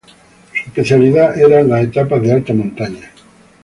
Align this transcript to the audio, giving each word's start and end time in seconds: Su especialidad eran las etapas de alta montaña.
Su 0.51 0.57
especialidad 0.71 1.37
eran 1.37 1.69
las 1.69 1.83
etapas 1.83 2.23
de 2.23 2.33
alta 2.33 2.53
montaña. 2.55 3.11